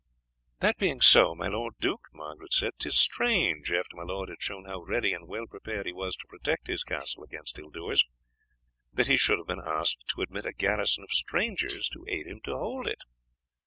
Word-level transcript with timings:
"That 0.61 0.79
being 0.79 0.99
so, 0.99 1.35
my 1.35 1.47
lord 1.47 1.75
duke," 1.79 2.07
Margaret 2.11 2.53
said, 2.55 2.71
"'tis 2.79 2.97
strange, 2.97 3.71
after 3.71 3.95
my 3.95 4.01
lord 4.01 4.29
had 4.29 4.41
shown 4.41 4.65
how 4.65 4.81
ready 4.81 5.13
and 5.13 5.27
well 5.27 5.45
prepared 5.45 5.85
he 5.85 5.91
was 5.93 6.15
to 6.15 6.27
protect 6.27 6.65
his 6.65 6.83
castle 6.83 7.23
against 7.23 7.59
ill 7.59 7.69
doers, 7.69 8.03
that 8.91 9.05
he 9.05 9.15
should 9.15 9.37
have 9.37 9.45
been 9.45 9.61
asked 9.63 10.07
to 10.15 10.23
admit 10.23 10.47
a 10.47 10.53
garrison 10.53 11.03
of 11.03 11.11
strangers 11.11 11.87
to 11.89 12.03
aid 12.07 12.25
him 12.25 12.41
to 12.45 12.57
hold 12.57 12.87
it. 12.87 13.03